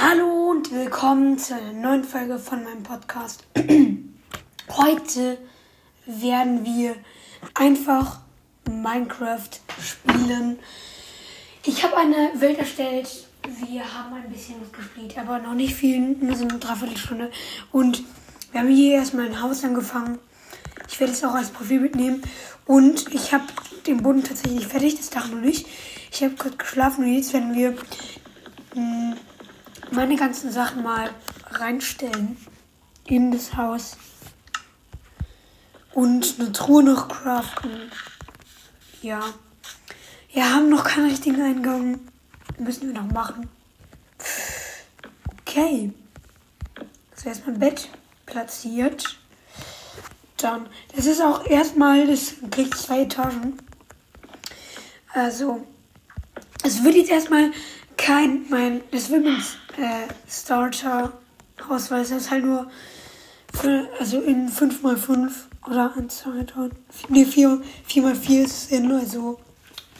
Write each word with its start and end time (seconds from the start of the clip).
Hallo 0.00 0.50
und 0.50 0.70
willkommen 0.70 1.40
zu 1.40 1.56
einer 1.56 1.72
neuen 1.72 2.04
Folge 2.04 2.38
von 2.38 2.62
meinem 2.62 2.84
Podcast. 2.84 3.44
Heute 4.70 5.38
werden 6.06 6.64
wir 6.64 6.94
einfach 7.54 8.20
Minecraft 8.70 9.50
spielen. 9.82 10.60
Ich 11.64 11.82
habe 11.82 11.96
eine 11.96 12.30
Welt 12.36 12.60
erstellt. 12.60 13.26
Wir 13.66 13.92
haben 13.92 14.14
ein 14.14 14.30
bisschen 14.30 14.54
was 14.62 14.70
gespielt, 14.70 15.18
aber 15.18 15.40
noch 15.40 15.54
nicht 15.54 15.74
viel, 15.74 15.98
nur 15.98 16.36
so 16.36 16.46
eine 16.46 16.60
Dreiviertelstunde. 16.60 17.32
Und 17.72 18.04
wir 18.52 18.60
haben 18.60 18.68
hier 18.68 18.98
erstmal 18.98 19.26
ein 19.26 19.42
Haus 19.42 19.64
angefangen. 19.64 20.20
Ich 20.88 21.00
werde 21.00 21.12
es 21.12 21.24
auch 21.24 21.34
als 21.34 21.50
Profil 21.50 21.80
mitnehmen. 21.80 22.22
Und 22.66 23.12
ich 23.12 23.32
habe 23.32 23.46
den 23.88 24.04
Boden 24.04 24.22
tatsächlich 24.22 24.68
fertig, 24.68 24.96
das 24.96 25.10
Dach 25.10 25.28
noch 25.28 25.40
nicht. 25.40 25.66
Ich 26.12 26.22
habe 26.22 26.36
kurz 26.36 26.56
geschlafen 26.56 27.04
und 27.04 27.14
jetzt 27.14 27.32
werden 27.32 27.52
wir 27.52 27.74
mh, 28.76 29.16
meine 29.90 30.16
ganzen 30.16 30.50
Sachen 30.50 30.82
mal 30.82 31.10
reinstellen 31.50 32.36
in 33.06 33.32
das 33.32 33.56
Haus. 33.56 33.96
Und 35.94 36.36
eine 36.38 36.52
Truhe 36.52 36.82
noch 36.82 37.08
craften. 37.08 37.90
Ja. 39.02 39.22
Wir 40.32 40.54
haben 40.54 40.68
noch 40.68 40.84
keinen 40.84 41.10
richtigen 41.10 41.40
Eingang. 41.42 42.00
Müssen 42.58 42.92
wir 42.92 43.00
noch 43.00 43.10
machen. 43.10 43.48
Okay. 45.40 45.92
So 47.14 47.28
erstmal 47.28 47.54
ein 47.54 47.60
Bett 47.60 47.88
platziert. 48.26 49.18
Dann, 50.36 50.68
das 50.94 51.06
ist 51.06 51.20
auch 51.20 51.44
erstmal, 51.46 52.06
das 52.06 52.34
kriegt 52.50 52.76
zwei 52.76 53.02
Etagen. 53.02 53.58
Also, 55.12 55.66
es 56.62 56.84
wird 56.84 56.94
jetzt 56.94 57.10
erstmal 57.10 57.50
kein, 57.96 58.46
mein, 58.48 58.82
das 58.92 59.10
wird 59.10 59.24
äh, 59.78 60.08
Starter-Haus, 60.28 61.90
weil 61.90 62.02
es 62.02 62.10
ist 62.10 62.30
halt 62.30 62.44
nur, 62.44 62.70
für, 63.54 63.88
also 63.98 64.20
in 64.20 64.48
5x5 64.48 65.30
oder 65.66 65.94
1, 65.96 66.18
2, 66.18 66.42
3, 66.44 66.70
nee, 67.08 67.24
4, 67.24 67.62
4x4 67.88 68.44
ist 68.44 68.64
es 68.64 68.66
in, 68.70 68.90
also 68.92 69.38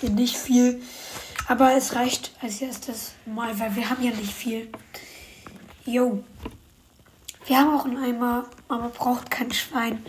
nicht 0.03 0.37
viel. 0.37 0.83
Aber 1.47 1.73
es 1.75 1.95
reicht 1.95 2.33
als 2.43 2.61
erstes 2.61 3.13
mal, 3.25 3.59
weil 3.59 3.75
wir 3.75 3.89
haben 3.89 4.03
ja 4.03 4.11
nicht 4.11 4.33
viel. 4.33 4.69
Jo. 5.87 6.23
Wir 7.47 7.59
haben 7.59 7.75
auch 7.75 7.87
einen 7.87 7.97
Eimer, 7.97 8.45
aber 8.69 8.91
braucht 8.91 9.31
kein 9.31 9.51
Schwein. 9.53 10.05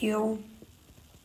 Jo. 0.00 0.38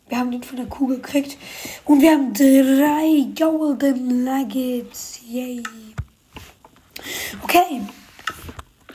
Wir 0.10 0.20
haben 0.20 0.32
den 0.32 0.44
von 0.44 0.58
der 0.58 0.66
Kuh 0.66 0.88
gekriegt. 0.88 1.38
Und 1.86 2.02
wir 2.02 2.12
haben 2.12 2.34
drei 2.34 3.28
Golden 3.34 4.26
Nuggets. 4.26 5.22
Yay. 5.26 5.64
Okay. 7.54 7.82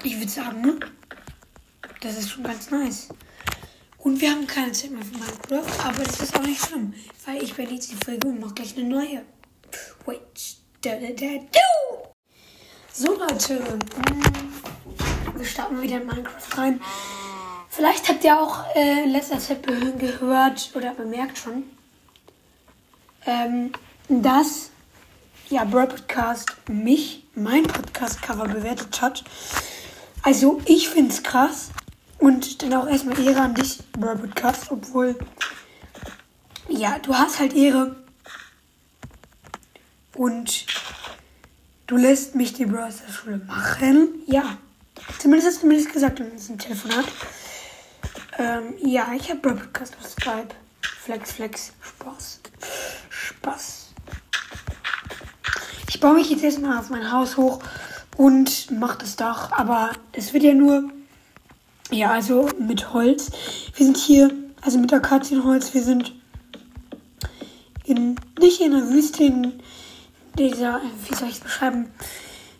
Ich 0.03 0.19
würde 0.19 0.29
sagen, 0.29 0.63
ne? 0.63 0.81
das 2.01 2.19
ist 2.19 2.31
schon 2.31 2.43
ganz 2.43 2.73
nice. 2.73 3.09
Und 3.99 4.21
wir 4.21 4.33
haben 4.33 4.49
keine 4.49 4.73
Zeit 4.73 4.91
mehr 4.91 5.05
für 5.05 5.17
Minecraft, 5.17 5.85
aber 5.87 6.03
das 6.03 6.21
ist 6.21 6.37
auch 6.37 6.43
nicht 6.43 6.67
schlimm, 6.67 6.93
weil 7.25 7.41
ich 7.41 7.57
werde 7.57 7.75
jetzt 7.75 7.93
die 7.93 8.05
Folge 8.05 8.27
und 8.27 8.41
mache 8.41 8.55
gleich 8.55 8.77
eine 8.77 8.89
neue. 8.89 9.23
Wait. 10.07 10.57
Da, 10.83 10.91
da, 10.91 11.07
da, 11.07 11.39
do. 11.39 12.15
So 12.93 13.17
Leute, 13.17 13.79
wir 15.37 15.47
starten 15.47 15.81
wieder 15.81 16.01
in 16.01 16.07
Minecraft 16.09 16.59
rein. 16.59 16.81
Vielleicht 17.69 18.09
habt 18.09 18.25
ihr 18.25 18.41
auch 18.41 18.75
äh, 18.75 19.05
letzter 19.05 19.39
Zeit 19.39 19.65
gehört 19.65 20.73
oder 20.75 20.95
bemerkt 20.95 21.39
schon, 21.39 21.63
ähm, 23.25 23.71
dass 24.09 24.71
ja, 25.51 25.65
Brawl 25.65 25.87
Podcast 25.87 26.55
mich, 26.69 27.25
mein 27.35 27.63
Podcast-Cover 27.63 28.49
bewertet 28.49 29.01
hat. 29.01 29.25
Also 30.23 30.61
ich 30.67 30.89
finde 30.89 31.13
es 31.13 31.23
krass 31.23 31.71
und 32.19 32.63
dann 32.63 32.75
auch 32.75 32.87
erstmal 32.87 33.19
Ehre 33.19 33.41
an 33.41 33.55
dich, 33.55 33.79
Brawl 33.93 34.19
Podcast, 34.19 34.71
obwohl, 34.71 35.17
ja, 36.69 36.99
du 36.99 37.15
hast 37.15 37.39
halt 37.39 37.55
Ehre 37.55 37.97
und 40.15 40.67
du 41.87 41.97
lässt 41.97 42.35
mich 42.35 42.53
die 42.53 42.67
Brawl 42.67 42.93
Schule 42.93 43.39
machen. 43.47 44.23
Ja, 44.27 44.59
zumindest 45.19 45.55
hast 45.55 45.63
du 45.63 45.67
mir 45.67 45.83
das 45.83 45.91
gesagt 45.91 46.21
in 46.21 46.31
diesem 46.31 46.59
Telefonat. 46.59 47.07
Ähm, 48.39 48.75
ja, 48.85 49.13
ich 49.17 49.31
habe 49.31 49.41
Brawl 49.41 49.57
Podcast 49.57 49.97
auf 49.99 50.09
Skype. 50.09 50.49
Flex, 50.83 51.33
Flex, 51.33 51.73
Spaß. 51.81 52.41
Spaß. 53.09 53.88
Ich 55.99 56.03
baue 56.03 56.15
mich 56.15 56.31
jetzt 56.31 56.45
erstmal 56.45 56.79
auf 56.79 56.91
mein 56.91 57.11
Haus 57.11 57.37
hoch 57.37 57.59
und 58.17 58.71
mache 58.71 58.99
das 58.99 59.17
Dach. 59.17 59.51
Aber 59.51 59.91
es 60.13 60.33
wird 60.33 60.45
ja 60.45 60.55
nur, 60.55 60.93
ja, 61.91 62.13
also 62.13 62.49
mit 62.57 62.93
Holz. 62.93 63.33
Wir 63.75 63.85
sind 63.85 63.97
hier, 63.97 64.33
also 64.61 64.79
mit 64.79 64.93
Akazienholz, 64.93 65.75
wir 65.75 65.83
sind 65.83 66.15
in, 67.83 68.15
nicht 68.39 68.61
in 68.61 68.71
der 68.71 68.89
Wüste, 68.91 69.25
in 69.25 69.55
dieser, 70.39 70.81
wie 71.09 71.17
soll 71.17 71.31
ich 71.31 71.35
es 71.35 71.41
beschreiben, 71.41 71.91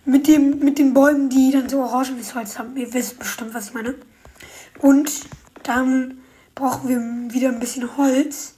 mit, 0.05 0.27
dem, 0.27 0.59
mit 0.59 0.81
den 0.81 0.93
Bäumen, 0.93 1.29
die 1.29 1.53
dann 1.53 1.69
so 1.69 1.79
orangenes 1.79 2.35
Holz 2.35 2.59
haben. 2.59 2.77
Ihr 2.77 2.93
wisst 2.93 3.21
bestimmt, 3.21 3.55
was 3.55 3.69
ich 3.69 3.75
meine. 3.75 3.95
Und 4.81 5.13
dann 5.63 6.19
brauchen 6.57 6.89
wir 6.89 7.33
wieder 7.33 7.51
ein 7.51 7.61
bisschen 7.61 7.97
Holz. 7.97 8.55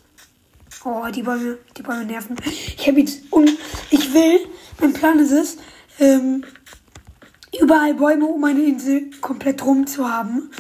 Oh, 0.87 1.05
die 1.15 1.23
Bäume, 1.23 1.59
die 1.77 1.83
Bäume 1.83 2.07
nerven. 2.07 2.37
Ich 2.47 2.89
habe 2.89 3.01
jetzt 3.01 3.31
und 3.31 3.51
ich 3.91 4.15
will, 4.15 4.41
mein 4.81 4.93
Plan 4.93 5.19
ist 5.19 5.33
es, 5.33 5.57
ähm, 5.99 6.45
überall 7.61 7.95
Bäume 7.95 8.27
um 8.27 8.41
meine 8.41 8.63
Insel 8.63 9.11
komplett 9.21 9.65
rum 9.65 9.87
zu 9.87 10.09
haben. 10.09 10.51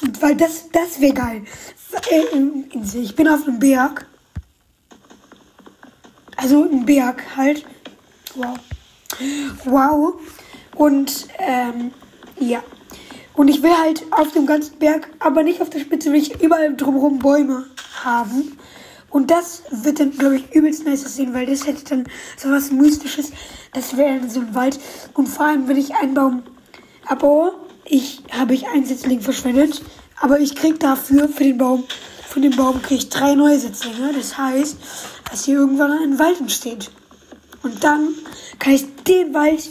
Und 0.00 0.20
weil 0.22 0.36
das, 0.36 0.70
das 0.70 1.00
wäre 1.00 1.14
geil. 1.14 1.44
Äh, 2.10 2.36
Insel. 2.70 3.02
Ich 3.02 3.16
bin 3.16 3.28
auf 3.28 3.46
einem 3.46 3.58
Berg. 3.58 4.06
Also 6.36 6.64
ein 6.64 6.86
Berg 6.86 7.22
halt. 7.36 7.66
Wow. 8.34 8.58
Wow. 9.64 10.20
Und 10.76 11.28
ähm, 11.38 11.92
ja. 12.38 12.62
Und 13.34 13.48
ich 13.48 13.62
will 13.62 13.76
halt 13.76 14.04
auf 14.10 14.32
dem 14.32 14.46
ganzen 14.46 14.78
Berg, 14.78 15.08
aber 15.18 15.42
nicht 15.42 15.60
auf 15.60 15.70
der 15.70 15.80
Spitze, 15.80 16.12
will 16.12 16.20
ich 16.20 16.42
überall 16.42 16.74
drumherum 16.74 17.18
Bäume 17.18 17.66
haben. 18.02 18.58
Und 19.10 19.30
das 19.30 19.64
wird 19.70 20.00
dann, 20.00 20.12
glaube 20.12 20.36
ich, 20.36 20.54
übelst 20.54 20.84
nice 20.84 21.02
sehen, 21.14 21.34
weil 21.34 21.46
das 21.46 21.66
hätte 21.66 21.84
dann 21.84 22.04
so 22.36 22.50
was 22.50 22.70
Mystisches. 22.70 23.32
Das 23.72 23.96
wäre 23.96 24.28
so 24.28 24.40
ein 24.40 24.54
Wald. 24.54 24.78
Und 25.14 25.26
vor 25.26 25.46
allem, 25.46 25.68
wenn 25.68 25.76
ich 25.76 25.94
einen 25.94 26.14
Baum 26.14 26.42
abbaue, 27.06 27.52
ich 27.84 28.22
habe 28.30 28.54
ich 28.54 28.68
einen 28.68 28.86
Setzling 28.86 29.20
verschwendet, 29.20 29.82
aber 30.20 30.38
ich 30.38 30.54
krieg 30.54 30.78
dafür 30.78 31.28
für 31.28 31.42
den 31.42 31.58
Baum, 31.58 31.84
von 32.28 32.42
dem 32.42 32.54
Baum 32.54 32.80
kriege 32.82 33.00
ich 33.00 33.08
drei 33.08 33.34
neue 33.34 33.58
Setzlinge. 33.58 34.12
Das 34.12 34.38
heißt, 34.38 34.76
dass 35.30 35.44
hier 35.44 35.56
irgendwann 35.56 35.90
ein 35.90 36.18
Wald 36.18 36.40
entsteht. 36.40 36.90
Und 37.62 37.82
dann 37.82 38.14
kann 38.58 38.74
ich 38.74 38.86
den 39.04 39.34
Wald 39.34 39.68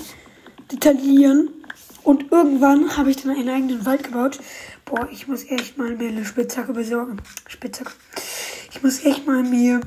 detaillieren 0.72 1.50
und 2.04 2.32
irgendwann 2.32 2.98
habe 2.98 3.12
ich 3.12 3.18
dann 3.18 3.32
einen 3.32 3.50
eigenen 3.50 3.86
Wald 3.86 4.04
gebaut. 4.04 4.40
Boah, 4.86 5.08
ich 5.12 5.28
muss 5.28 5.44
echt 5.46 5.78
mal 5.78 5.96
mir 5.96 6.10
eine 6.10 6.26
Spitzhacke 6.26 6.74
besorgen. 6.74 7.22
Spitzhacke. 7.48 7.92
Ich 8.72 8.84
muss 8.84 9.04
echt 9.04 9.26
mal 9.26 9.44
mir. 9.44 9.82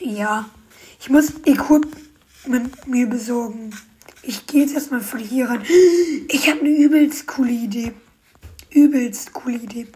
Ja. 0.00 0.48
Ich 1.00 1.08
muss 1.08 1.32
Equipment 1.44 2.86
mir 2.86 3.06
besorgen. 3.06 3.74
Ich 4.22 4.46
gehe 4.46 4.62
jetzt 4.62 4.74
erstmal 4.74 5.00
von 5.00 5.20
hier 5.20 5.48
ran. 5.48 5.62
Ich 6.28 6.50
habe 6.50 6.60
eine 6.60 6.70
übelst 6.70 7.26
coole 7.26 7.52
Idee. 7.52 7.92
Übelst 8.70 9.32
coole 9.32 9.56
Idee. 9.56 9.86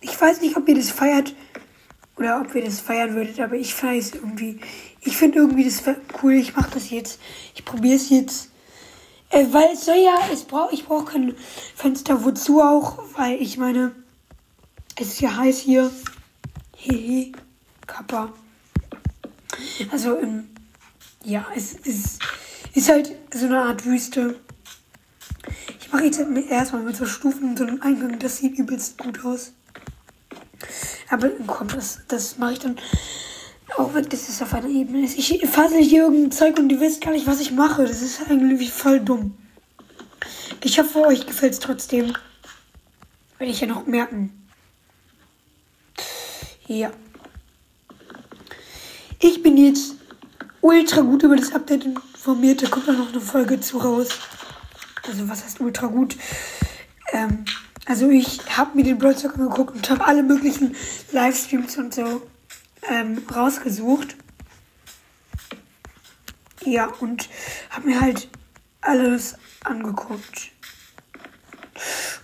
Ich 0.00 0.20
weiß 0.20 0.40
nicht, 0.40 0.56
ob 0.56 0.68
ihr 0.68 0.76
das 0.76 0.90
feiert 0.90 1.34
oder 2.16 2.40
ob 2.40 2.54
ihr 2.54 2.64
das 2.64 2.80
feiern 2.80 3.14
würdet, 3.14 3.40
aber 3.40 3.56
ich 3.56 3.74
es 3.82 4.14
irgendwie. 4.14 4.60
Ich 5.00 5.16
finde 5.16 5.38
irgendwie 5.38 5.64
das 5.64 5.82
cool. 6.22 6.34
Ich 6.34 6.54
mache 6.54 6.70
das 6.74 6.90
jetzt. 6.90 7.20
Ich 7.54 7.64
probiere 7.64 7.96
es 7.96 8.08
jetzt. 8.10 8.50
Äh, 9.30 9.46
weil 9.50 9.70
es 9.72 9.84
soll 9.84 9.96
ja, 9.96 10.16
es 10.32 10.44
brauch, 10.44 10.70
ich 10.70 10.86
brauche 10.86 11.06
kein 11.06 11.34
Fenster. 11.74 12.24
Wozu 12.24 12.62
auch? 12.62 13.02
Weil 13.16 13.42
ich 13.42 13.58
meine, 13.58 13.92
es 14.94 15.08
ist 15.08 15.20
ja 15.20 15.36
heiß 15.36 15.58
hier. 15.58 15.90
Hehe, 16.76 17.32
Kappa. 17.86 18.32
Also, 19.90 20.18
ähm, 20.18 20.48
ja, 21.24 21.46
es, 21.54 21.74
es 21.84 22.18
ist 22.74 22.88
halt 22.88 23.12
so 23.34 23.46
eine 23.46 23.62
Art 23.62 23.84
Wüste. 23.84 24.38
Ich 25.80 25.90
mache 25.92 26.04
jetzt 26.04 26.20
erstmal 26.50 26.82
mit 26.82 26.96
so 26.96 27.06
Stufen 27.06 27.56
so 27.56 27.64
einen 27.64 27.82
Eingang. 27.82 28.18
Das 28.18 28.36
sieht 28.38 28.58
übelst 28.58 28.98
gut 28.98 29.24
aus. 29.24 29.52
Aber 31.10 31.30
komm, 31.46 31.68
das, 31.68 32.00
das 32.08 32.38
mache 32.38 32.54
ich 32.54 32.58
dann 32.58 32.76
auch 33.76 33.92
wenn 33.94 34.08
das 34.08 34.28
ist 34.28 34.42
auf 34.42 34.54
einer 34.54 34.68
Ebene 34.68 35.04
ist. 35.04 35.18
Ich 35.18 35.46
fasse 35.48 35.78
hier 35.78 36.04
irgendein 36.04 36.32
Zeug 36.32 36.58
und 36.58 36.70
ihr 36.70 36.80
wisst 36.80 37.02
gar 37.02 37.12
nicht, 37.12 37.26
was 37.26 37.40
ich 37.40 37.52
mache. 37.52 37.84
Das 37.84 38.00
ist 38.00 38.20
irgendwie 38.28 38.68
voll 38.68 39.00
dumm. 39.00 39.36
Ich 40.64 40.78
hoffe, 40.78 41.00
euch 41.00 41.26
gefällt 41.26 41.52
es 41.52 41.60
trotzdem. 41.60 42.14
Werde 43.38 43.52
ich 43.52 43.60
ja 43.60 43.66
noch 43.66 43.86
merken. 43.86 44.45
Ja. 46.68 46.90
Ich 49.20 49.42
bin 49.42 49.56
jetzt 49.56 49.94
ultra 50.60 51.00
gut 51.02 51.22
über 51.22 51.36
das 51.36 51.52
Update 51.52 51.84
informiert. 51.84 52.62
Da 52.62 52.68
kommt 52.68 52.88
auch 52.88 52.94
noch 52.94 53.12
eine 53.12 53.20
Folge 53.20 53.60
zu 53.60 53.78
raus. 53.78 54.08
Also 55.06 55.28
was 55.28 55.44
heißt 55.44 55.60
ultra 55.60 55.86
gut? 55.86 56.16
Ähm, 57.12 57.44
also 57.86 58.10
ich 58.10 58.40
habe 58.56 58.76
mir 58.76 58.82
den 58.82 58.98
Brawl 58.98 59.14
angeguckt 59.14 59.76
und 59.76 59.90
habe 59.90 60.04
alle 60.04 60.24
möglichen 60.24 60.74
Livestreams 61.12 61.78
und 61.78 61.94
so 61.94 62.22
ähm, 62.90 63.22
rausgesucht. 63.32 64.16
Ja, 66.64 66.86
und 66.98 67.28
habe 67.70 67.86
mir 67.86 68.00
halt 68.00 68.28
alles 68.80 69.36
angeguckt. 69.62 70.50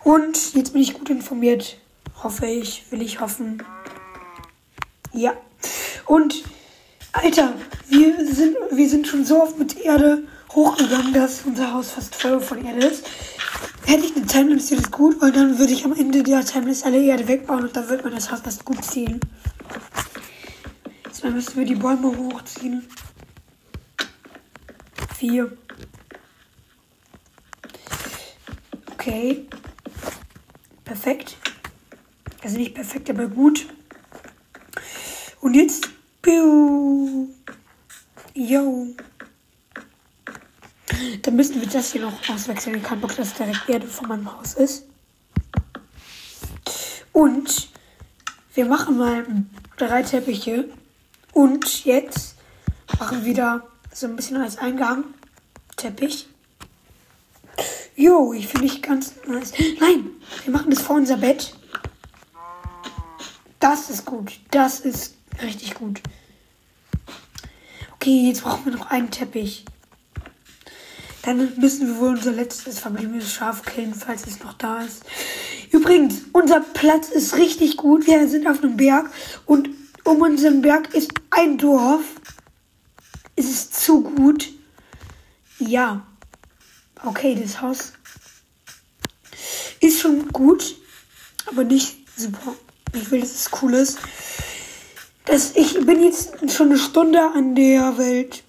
Und 0.02 0.54
jetzt 0.54 0.72
bin 0.72 0.82
ich 0.82 0.94
gut 0.94 1.10
informiert. 1.10 1.78
Hoffe 2.22 2.46
ich, 2.46 2.90
will 2.90 3.02
ich 3.02 3.20
hoffen. 3.20 3.62
Ja. 5.12 5.34
Und, 6.06 6.42
Alter, 7.12 7.54
wir 7.88 8.26
sind, 8.26 8.56
wir 8.70 8.88
sind 8.88 9.06
schon 9.06 9.24
so 9.24 9.42
oft 9.42 9.58
mit 9.58 9.78
Erde 9.78 10.22
hochgegangen, 10.52 11.12
dass 11.12 11.42
unser 11.44 11.72
Haus 11.72 11.90
fast 11.90 12.14
voll 12.14 12.40
von 12.40 12.64
Erde 12.64 12.86
ist. 12.86 13.04
Hätte 13.84 14.06
ich 14.06 14.16
eine 14.16 14.26
Timelapse, 14.26 14.70
wäre 14.72 14.82
das 14.82 14.90
gut, 14.90 15.20
weil 15.20 15.32
dann 15.32 15.58
würde 15.58 15.72
ich 15.72 15.84
am 15.84 15.92
Ende 15.92 16.22
der 16.22 16.44
Timelapse 16.44 16.86
alle 16.86 17.02
Erde 17.02 17.28
wegbauen 17.28 17.64
und 17.64 17.76
dann 17.76 17.88
wird 17.88 18.04
man 18.04 18.14
das 18.14 18.30
Haus 18.30 18.40
fast 18.40 18.64
gut 18.64 18.84
ziehen. 18.84 19.20
Jetzt 21.04 21.24
müssen 21.24 21.56
wir 21.56 21.66
die 21.66 21.74
Bäume 21.74 22.16
hochziehen. 22.16 22.86
Vier. 25.16 25.56
Okay. 28.92 29.46
Perfekt. 30.84 31.36
Also 32.42 32.56
nicht 32.56 32.74
perfekt, 32.74 33.10
aber 33.10 33.26
gut. 33.28 33.66
Und 35.42 35.54
jetzt. 35.54 35.90
Piu. 36.22 37.28
Yo. 38.32 38.86
Dann 41.22 41.36
müssen 41.36 41.60
wir 41.60 41.68
das 41.68 41.90
hier 41.90 42.02
noch 42.02 42.28
auswechseln. 42.28 42.76
Ich 42.76 42.84
kann 42.84 43.00
Bock, 43.00 43.16
dass 43.16 43.34
direkt 43.34 43.68
Erde 43.68 43.88
von 43.88 44.08
meinem 44.08 44.32
Haus 44.32 44.54
ist. 44.54 44.86
Und 47.12 47.70
wir 48.54 48.66
machen 48.66 48.96
mal 48.96 49.26
drei 49.76 50.04
Teppiche. 50.04 50.68
Und 51.32 51.84
jetzt 51.84 52.36
machen 53.00 53.18
wir 53.18 53.24
wieder 53.26 53.66
so 53.92 54.06
ein 54.06 54.14
bisschen 54.14 54.36
als 54.36 54.58
Eingang 54.58 55.04
Teppich. 55.76 56.28
Jo, 57.96 58.32
ich 58.32 58.46
finde 58.46 58.66
ich 58.66 58.80
ganz 58.80 59.14
nice. 59.26 59.52
Nein, 59.80 60.10
wir 60.44 60.52
machen 60.52 60.70
das 60.70 60.82
vor 60.82 60.96
unser 60.96 61.16
Bett. 61.16 61.52
Das 63.58 63.90
ist 63.90 64.04
gut. 64.04 64.38
Das 64.52 64.78
ist 64.80 65.16
richtig 65.40 65.74
gut. 65.74 66.00
Okay, 67.94 68.26
jetzt 68.28 68.42
brauchen 68.42 68.66
wir 68.66 68.72
noch 68.72 68.90
einen 68.90 69.10
Teppich. 69.10 69.64
Dann 71.22 71.56
müssen 71.58 71.86
wir 71.86 71.98
wohl 71.98 72.16
unser 72.16 72.32
letztes 72.32 72.80
verbliebenes 72.80 73.32
Schaf 73.32 73.64
killen, 73.64 73.94
falls 73.94 74.26
es 74.26 74.40
noch 74.40 74.54
da 74.54 74.82
ist. 74.82 75.04
Übrigens, 75.70 76.22
unser 76.32 76.60
Platz 76.60 77.08
ist 77.08 77.36
richtig 77.36 77.76
gut. 77.76 78.06
Wir 78.06 78.28
sind 78.28 78.48
auf 78.48 78.62
einem 78.62 78.76
Berg 78.76 79.08
und 79.46 79.70
um 80.04 80.20
unseren 80.20 80.62
Berg 80.62 80.92
ist 80.94 81.12
ein 81.30 81.58
Dorf. 81.58 82.02
Es 83.36 83.48
ist 83.48 83.80
zu 83.80 84.02
gut. 84.02 84.50
Ja. 85.58 86.04
Okay, 87.04 87.38
das 87.40 87.60
Haus 87.60 87.92
ist 89.82 90.00
schon 90.00 90.28
gut, 90.28 90.76
aber 91.46 91.64
nicht 91.64 91.96
super. 92.16 92.54
Ich 92.92 93.10
will, 93.10 93.20
dass 93.20 93.32
es 93.32 93.50
cool 93.60 93.74
ist. 93.74 93.98
Das, 95.24 95.54
ich 95.54 95.74
bin 95.86 96.02
jetzt 96.02 96.50
schon 96.52 96.70
eine 96.70 96.78
Stunde 96.78 97.20
an 97.20 97.54
der 97.54 97.96
Welt. 97.98 98.42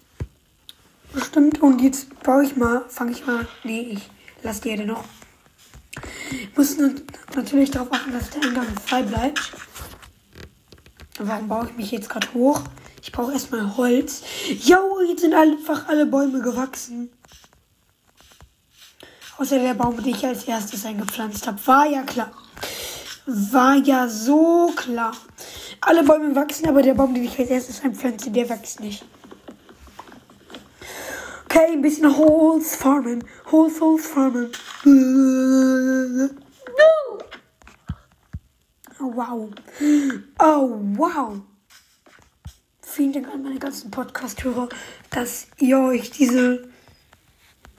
Bestimmt. 1.13 1.61
Und 1.61 1.81
jetzt 1.81 2.07
baue 2.23 2.43
ich 2.43 2.55
mal, 2.55 2.83
fange 2.89 3.11
ich 3.11 3.25
mal. 3.25 3.47
Nee, 3.63 3.81
ich 3.91 4.09
lasse 4.41 4.61
die 4.61 4.69
Erde 4.69 4.85
noch. 4.85 5.03
Ich 6.31 6.57
muss 6.57 6.77
natürlich 7.35 7.71
darauf 7.71 7.93
achten, 7.93 8.11
dass 8.11 8.31
der 8.31 8.43
Eingang 8.43 8.65
frei 8.85 9.03
bleibt. 9.03 9.51
Warum 11.19 11.47
baue 11.47 11.67
ich 11.69 11.77
mich 11.77 11.91
jetzt 11.91 12.09
gerade 12.09 12.33
hoch? 12.33 12.61
Ich 13.03 13.11
brauche 13.11 13.33
erstmal 13.33 13.77
Holz. 13.77 14.23
Jo, 14.47 14.99
jetzt 15.07 15.21
sind 15.21 15.35
einfach 15.35 15.87
alle 15.87 16.07
Bäume 16.07 16.41
gewachsen. 16.41 17.11
Außer 19.37 19.59
der 19.59 19.75
Baum, 19.75 20.01
den 20.01 20.15
ich 20.15 20.25
als 20.25 20.45
erstes 20.45 20.85
eingepflanzt 20.85 21.45
habe. 21.45 21.59
War 21.67 21.85
ja 21.85 22.01
klar. 22.03 22.31
War 23.25 23.75
ja 23.75 24.07
so 24.07 24.71
klar. 24.75 25.15
Alle 25.85 26.03
Bäume 26.03 26.33
wachsen, 26.35 26.67
aber 26.67 26.81
der 26.81 26.93
Baum, 26.93 27.13
den 27.13 27.25
ich 27.25 27.37
als 27.37 27.49
erstes 27.49 27.83
einpflanze, 27.83 28.31
der 28.31 28.47
wächst 28.49 28.79
nicht. 28.79 29.05
Okay, 31.45 31.73
ein 31.73 31.81
bisschen 31.81 32.15
Holz 32.17 32.75
farmen. 32.75 33.23
Holz, 33.51 33.81
Holz 33.81 34.07
farmen. 34.07 34.49
Oh, 38.99 39.11
wow. 39.13 39.49
Oh, 40.39 40.79
wow. 40.95 41.41
Vielen 42.81 43.11
Dank 43.11 43.27
an 43.27 43.43
meine 43.43 43.59
ganzen 43.59 43.91
Podcast-Hörer, 43.91 44.69
dass 45.09 45.47
ihr 45.57 45.79
euch 45.79 46.11
diese 46.11 46.69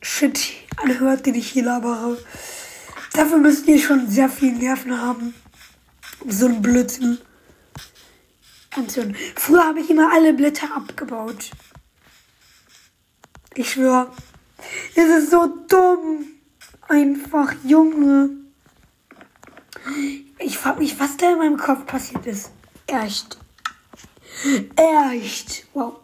Shit 0.03 0.53
anhört, 0.77 1.25
den 1.25 1.37
ich 1.37 1.50
hier 1.50 1.65
labere. 1.65 2.19
Dafür 3.15 3.39
müsst 3.39 3.67
ihr 3.67 3.79
schon 3.79 4.09
sehr 4.09 4.29
viel 4.29 4.53
Nerven 4.53 5.00
haben, 5.00 5.35
so 6.29 6.47
einen 6.47 6.61
Blödsinn 6.61 7.19
anzuhören. 8.76 9.17
Früher 9.37 9.65
habe 9.65 9.81
ich 9.81 9.91
immer 9.91 10.12
alle 10.12 10.32
Blätter 10.32 10.75
abgebaut. 10.75 11.50
Ich 13.55 13.71
schwöre. 13.71 14.11
Es 14.94 15.09
ist 15.09 15.31
so 15.31 15.47
dumm. 15.69 16.26
Einfach, 16.88 17.55
Junge. 17.65 18.31
Ich 20.38 20.59
frage 20.59 20.81
mich, 20.81 20.99
was 20.99 21.17
da 21.17 21.32
in 21.32 21.38
meinem 21.38 21.56
Kopf 21.56 21.87
passiert 21.87 22.26
ist. 22.26 22.50
Echt. 22.87 23.38
Echt. 24.76 25.67
Wow. 25.73 26.00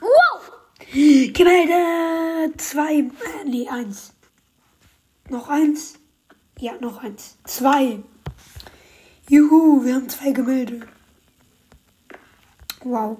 Wow. 0.00 0.52
Gemälde. 0.92 2.56
Zwei. 2.56 2.98
Äh, 2.98 3.44
nee, 3.44 3.68
eins. 3.68 4.12
Noch 5.28 5.48
eins. 5.48 5.94
Ja, 6.58 6.72
noch 6.80 7.02
eins. 7.02 7.36
Zwei. 7.44 7.98
Juhu, 9.28 9.84
wir 9.84 9.96
haben 9.96 10.08
zwei 10.08 10.30
Gemälde. 10.30 10.86
Wow. 12.88 13.18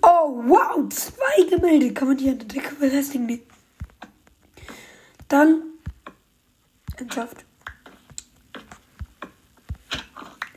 Oh, 0.00 0.42
wow, 0.46 0.88
zwei 0.88 1.44
Gemälde. 1.50 1.92
Kann 1.92 2.08
man 2.08 2.16
die 2.16 2.30
an 2.30 2.38
der 2.38 2.48
Decke 2.48 2.74
befestigen? 2.76 3.42
Dann 5.28 5.62
entschärft. 6.96 7.44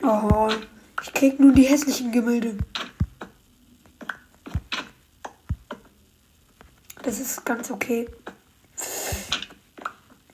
Oh, 0.01 0.49
ich 1.01 1.13
krieg 1.13 1.37
nur 1.37 1.51
die 1.51 1.63
hässlichen 1.63 2.13
Gemälde. 2.13 2.57
Das 7.03 7.19
ist 7.19 7.45
ganz 7.45 7.69
okay. 7.71 8.07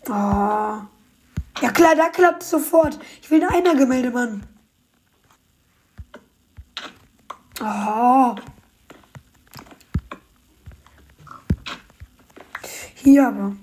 Oh. 0.07 0.11
Ja 0.11 1.71
klar, 1.73 1.95
da 1.95 2.09
klappt 2.09 2.43
sofort. 2.43 2.99
Ich 3.19 3.31
will 3.31 3.43
ein 3.43 3.49
Einer-Gemälde, 3.49 4.11
Mann. 4.11 4.43
Oh. 7.65 8.35
Hier 12.95 13.27
aber. 13.27 13.55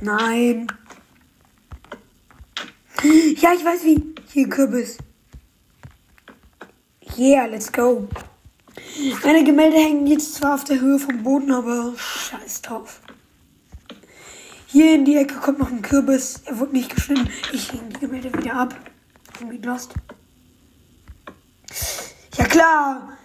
Nein. 0.00 0.66
Ja, 3.36 3.52
ich 3.54 3.64
weiß 3.64 3.84
wie. 3.84 4.14
Hier 4.32 4.48
Kürbis. 4.48 4.98
Yeah, 7.16 7.46
let's 7.46 7.70
go. 7.70 8.08
Meine 9.22 9.44
Gemälde 9.44 9.76
hängen 9.76 10.08
jetzt 10.08 10.34
zwar 10.34 10.54
auf 10.54 10.64
der 10.64 10.80
Höhe 10.80 10.98
vom 10.98 11.22
Boden, 11.22 11.52
aber 11.52 11.92
scheiß 11.96 12.62
drauf. 12.62 13.02
Hier 14.66 14.94
in 14.94 15.04
die 15.04 15.16
Ecke 15.16 15.36
kommt 15.36 15.60
noch 15.60 15.70
ein 15.70 15.82
Kürbis. 15.82 16.42
Er 16.46 16.58
wurde 16.58 16.72
nicht 16.72 16.92
geschnitten. 16.92 17.28
Ich 17.52 17.72
hänge 17.72 17.90
die 17.90 18.00
Gemälde 18.00 18.32
wieder 18.32 18.54
ab. 18.54 18.74
Irgendwie 19.38 19.58
lost. 19.58 19.94
Ja 22.36 22.44
klar. 22.46 23.18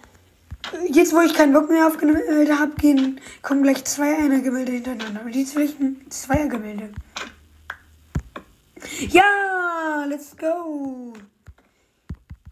Jetzt, 0.88 1.14
wo 1.14 1.20
ich 1.20 1.32
keinen 1.32 1.54
Bock 1.54 1.70
mehr 1.70 1.86
auf 1.86 1.96
Gemälde 1.96 2.58
habe, 2.58 2.74
gehen, 2.74 3.20
kommen 3.40 3.62
gleich 3.62 3.84
zwei 3.84 4.18
Einer-Gemälde 4.18 4.72
hintereinander. 4.72 5.22
Und 5.24 5.34
jetzt 5.34 5.54
will 5.56 5.64
ich 5.64 5.78
ein 5.80 6.10
Zweier-Gemälde. 6.10 6.90
Ja, 9.08 10.04
let's 10.06 10.36
go. 10.36 11.14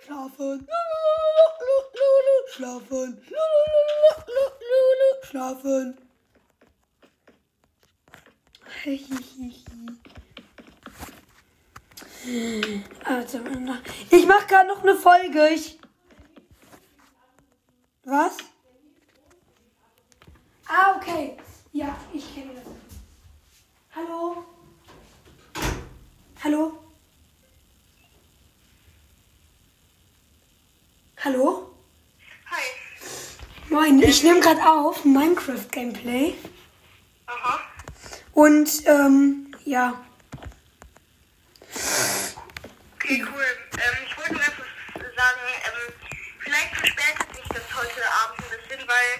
Schlafen. 0.00 0.66
Schlafen. 2.54 3.18
Schlafen. 3.18 3.18
Schlafen. 5.24 6.05
Also, 13.04 13.40
ich 14.10 14.26
mache 14.26 14.46
gerade 14.46 14.68
noch 14.68 14.82
eine 14.82 14.94
Folge. 14.96 15.48
Ich 15.48 15.78
Was? 18.04 18.36
Ah, 20.68 20.96
okay. 20.96 21.36
Ja, 21.72 21.96
ich 22.12 22.34
kenne 22.34 22.52
das. 22.54 22.64
Hallo? 23.94 24.44
Hallo? 26.42 26.78
Hallo? 31.24 31.74
Hi. 32.50 32.62
Moin, 33.68 34.02
ich 34.02 34.22
nehme 34.22 34.40
gerade 34.40 34.64
auf 34.64 35.04
Minecraft 35.04 35.68
Gameplay. 35.70 36.34
Und, 38.36 38.68
ähm, 38.84 39.50
ja. 39.64 39.94
Okay, 42.96 43.24
cool. 43.24 43.46
Ähm, 43.72 43.96
ich 44.06 44.16
wollte 44.18 44.34
kurz 44.34 45.16
sagen, 45.16 45.40
ähm, 45.64 45.94
vielleicht 46.40 46.76
verspätet 46.76 47.34
sich 47.34 47.48
das 47.48 47.64
heute 47.74 48.02
Abend 48.22 48.44
ein 48.44 48.68
bisschen, 48.68 48.86
weil 48.86 49.10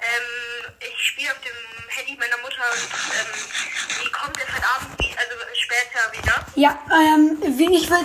ähm, 0.00 0.72
ich 0.80 1.06
spiele 1.06 1.32
auf 1.32 1.40
dem 1.40 1.88
Handy 1.90 2.16
meiner 2.16 2.38
Mutter 2.38 2.64
und 2.72 2.88
ähm, 3.12 4.02
die 4.02 4.10
kommt 4.10 4.38
erst 4.38 4.54
heute 4.54 4.64
Abend, 4.64 5.18
also 5.18 5.34
später 5.52 6.10
wieder. 6.16 6.46
Ja, 6.54 6.78
ähm, 6.90 7.58
wie 7.58 7.76
ich 7.76 7.90
will 7.90 8.04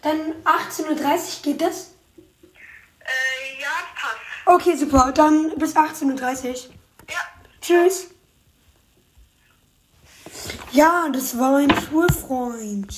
dann 0.00 0.32
18.30 0.44 0.80
Uhr 0.86 1.42
geht 1.42 1.60
das? 1.60 1.90
Äh, 3.00 3.60
ja, 3.60 3.68
es 3.84 4.00
passt. 4.00 4.20
Okay, 4.46 4.76
super. 4.76 5.12
Dann 5.12 5.58
bis 5.58 5.76
18.30 5.76 6.48
Uhr. 6.48 6.74
Ja. 7.10 7.20
Tschüss. 7.60 8.15
Ja, 10.76 11.08
das 11.10 11.38
war 11.38 11.56
ein 11.56 11.74
Schulfreund. 11.74 12.92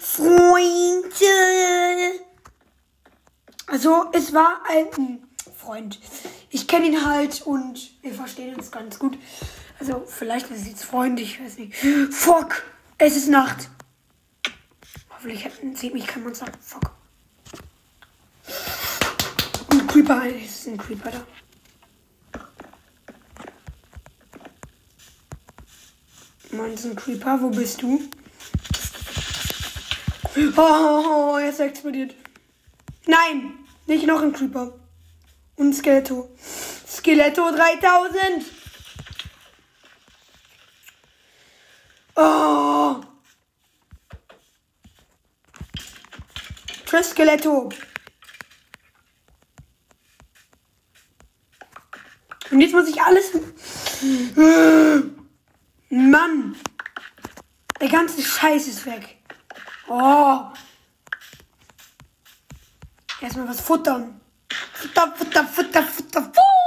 Freunde. 0.00 1.10
Also, 3.66 4.06
es 4.14 4.32
war 4.32 4.62
ein 4.66 5.22
Freund. 5.54 6.00
Ich 6.48 6.66
kenne 6.66 6.86
ihn 6.86 7.04
halt 7.04 7.42
und 7.42 7.90
wir 8.00 8.14
verstehen 8.14 8.54
uns 8.54 8.70
ganz 8.70 8.98
gut. 8.98 9.18
Also, 9.78 10.02
vielleicht 10.06 10.50
ist 10.50 10.62
es 10.62 10.68
jetzt 10.68 10.84
Freund, 10.86 11.20
ich 11.20 11.38
weiß 11.38 11.58
nicht. 11.58 11.74
Fuck, 12.10 12.62
es 12.96 13.16
ist 13.18 13.28
Nacht. 13.28 13.68
Hoffentlich 15.10 15.46
sieht 15.74 15.92
mich 15.92 16.06
kein 16.06 16.22
Monster. 16.22 16.46
Fuck. 16.58 16.90
Ein 19.72 19.86
Creeper, 19.86 20.22
es 20.24 20.60
ist 20.60 20.68
ein 20.68 20.78
Creeper 20.78 21.10
da. 21.10 21.20
Meinst 26.50 26.84
du 26.84 26.90
ein 26.90 26.96
Creeper? 26.96 27.38
Wo 27.40 27.50
bist 27.50 27.82
du? 27.82 28.00
Oh, 30.56 31.36
er 31.38 31.50
ist 31.50 31.60
explodiert. 31.60 32.14
Nein, 33.06 33.54
nicht 33.86 34.06
noch 34.06 34.22
ein 34.22 34.32
Creeper. 34.32 34.72
Und 35.56 35.70
ein 35.70 35.74
Skeletto. 35.74 36.30
Skeletto 36.86 37.50
3000. 37.50 38.44
Oh. 42.16 43.00
Tschüss, 46.86 47.10
Skeletto. 47.10 47.68
Und 52.50 52.60
jetzt 52.60 52.72
muss 52.72 52.88
ich 52.88 53.00
alles. 53.00 53.32
Mann! 55.90 56.56
Der 57.80 57.88
ganze 57.88 58.22
Scheiß 58.22 58.66
ist 58.66 58.86
weg. 58.86 59.16
Oh. 59.88 60.40
Erstmal 63.20 63.48
was 63.48 63.60
futtern. 63.60 64.20
Futter, 64.74 65.12
Futter, 65.16 65.44
Futter, 65.46 65.82
Futter, 65.82 66.22
Futter. 66.22 66.57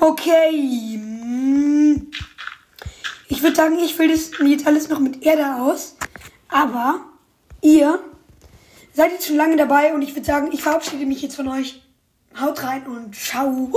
Okay. 0.00 0.70
Ich 3.28 3.42
würde 3.42 3.56
sagen, 3.56 3.78
ich 3.78 3.98
will 3.98 4.10
das 4.10 4.30
jetzt 4.44 4.66
alles 4.66 4.88
noch 4.88 5.00
mit 5.00 5.22
Erde 5.22 5.56
aus. 5.56 5.96
Aber 6.48 7.00
ihr 7.60 7.98
seid 8.94 9.12
jetzt 9.12 9.26
schon 9.26 9.36
lange 9.36 9.56
dabei 9.56 9.94
und 9.94 10.02
ich 10.02 10.14
würde 10.14 10.26
sagen, 10.26 10.50
ich 10.52 10.62
verabschiede 10.62 11.06
mich 11.06 11.22
jetzt 11.22 11.36
von 11.36 11.48
euch. 11.48 11.82
Haut 12.40 12.62
rein 12.62 12.86
und 12.86 13.14
ciao. 13.14 13.72